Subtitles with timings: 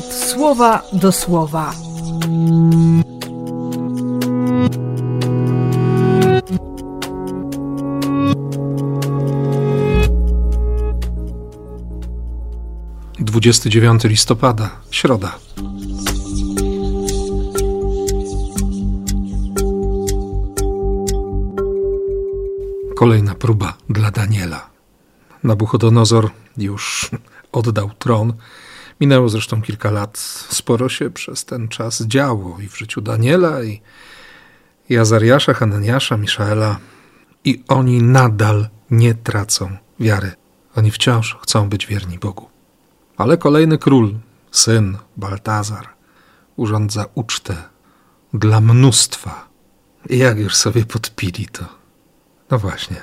[0.00, 1.74] słowa do słowa.
[13.18, 15.38] Dwudziesty dziewiąty listopada, środa.
[22.96, 24.70] Kolejna próba dla Daniela.
[25.44, 27.10] Nabuchodonozor już
[27.52, 28.32] oddał tron.
[29.02, 30.18] Minęło zresztą kilka lat.
[30.50, 33.80] Sporo się przez ten czas działo i w życiu Daniela, i,
[34.88, 36.78] i Azariasza, Hananiasza, Miszaela.
[37.44, 40.32] I oni nadal nie tracą wiary.
[40.76, 42.48] Oni wciąż chcą być wierni Bogu.
[43.16, 44.14] Ale kolejny król,
[44.50, 45.88] syn Baltazar,
[46.56, 47.56] urządza ucztę
[48.34, 49.48] dla mnóstwa.
[50.10, 51.64] I jak już sobie podpili to.
[52.50, 53.02] No właśnie.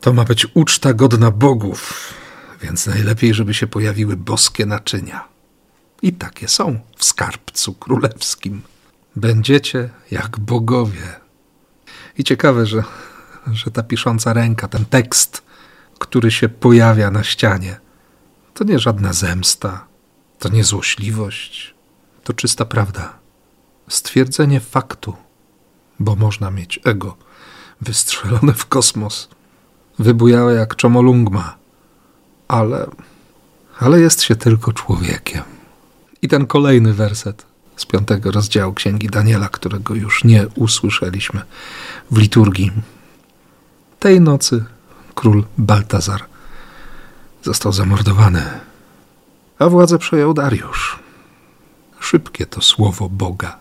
[0.00, 2.14] To ma być uczta godna bogów,
[2.62, 5.28] więc najlepiej, żeby się pojawiły boskie naczynia.
[6.02, 8.62] I takie są w skarbcu królewskim.
[9.16, 11.20] Będziecie jak bogowie.
[12.18, 12.82] I ciekawe, że,
[13.52, 15.42] że ta pisząca ręka, ten tekst,
[15.98, 17.80] który się pojawia na ścianie,
[18.54, 19.86] to nie żadna zemsta,
[20.38, 21.74] to nie złośliwość,
[22.24, 23.18] to czysta prawda.
[23.88, 25.16] Stwierdzenie faktu,
[26.00, 27.16] bo można mieć ego
[27.80, 29.28] wystrzelone w kosmos,
[29.98, 31.61] wybujałe jak czomolungma,
[32.52, 32.86] ale,
[33.80, 35.42] ale jest się tylko człowiekiem.
[36.22, 41.40] I ten kolejny werset z piątego rozdziału Księgi Daniela, którego już nie usłyszeliśmy
[42.10, 42.72] w liturgii.
[44.00, 44.64] Tej nocy
[45.14, 46.24] król Baltazar
[47.42, 48.42] został zamordowany,
[49.58, 50.98] a władzę przejął Dariusz.
[52.00, 53.58] Szybkie to słowo Boga.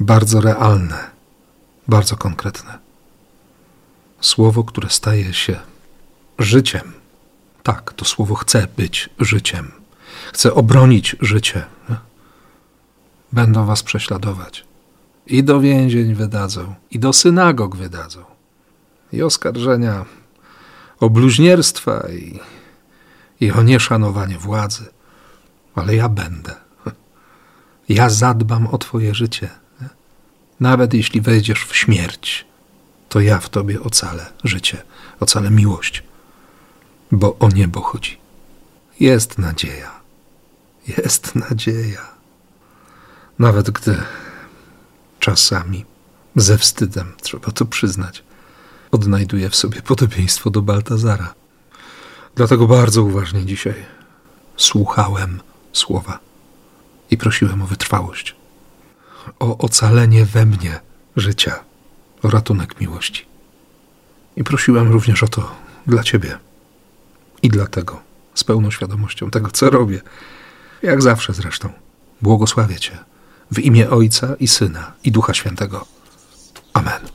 [0.00, 1.10] Bardzo realne,
[1.88, 2.78] bardzo konkretne.
[4.20, 5.60] Słowo, które staje się
[6.38, 7.01] życiem.
[7.62, 9.72] Tak, to słowo chce być życiem.
[10.32, 11.64] Chce obronić życie.
[13.32, 14.64] Będą was prześladować.
[15.26, 18.24] I do więzień wydadzą, i do synagog wydadzą.
[19.12, 20.04] I oskarżenia
[21.00, 22.40] o bluźnierstwa i,
[23.40, 24.84] i o nieszanowanie władzy.
[25.74, 26.54] Ale ja będę.
[27.88, 29.48] Ja zadbam o twoje życie.
[30.60, 32.46] Nawet jeśli wejdziesz w śmierć,
[33.08, 34.82] to ja w tobie ocalę życie,
[35.20, 36.02] ocalę miłość,
[37.12, 38.18] bo o niebo chodzi.
[39.00, 40.00] Jest nadzieja.
[40.88, 42.10] Jest nadzieja.
[43.38, 44.02] Nawet gdy
[45.20, 45.84] czasami
[46.36, 48.24] ze wstydem, trzeba to przyznać,
[48.90, 51.34] odnajduję w sobie podobieństwo do Baltazara.
[52.34, 53.74] Dlatego bardzo uważnie dzisiaj
[54.56, 55.40] słuchałem
[55.72, 56.18] słowa
[57.10, 58.36] i prosiłem o wytrwałość,
[59.38, 60.80] o ocalenie we mnie
[61.16, 61.64] życia,
[62.22, 63.26] o ratunek miłości.
[64.36, 65.54] I prosiłem również o to
[65.86, 66.38] dla Ciebie
[67.42, 68.00] i dlatego,
[68.34, 70.00] z pełną świadomością tego, co robię,
[70.82, 71.68] jak zawsze zresztą,
[72.22, 72.98] błogosławię Cię
[73.50, 75.86] w imię Ojca i Syna i Ducha Świętego.
[76.72, 77.11] Amen.